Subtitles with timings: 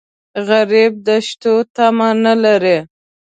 [0.47, 2.77] غریب د شتو تمه نه لري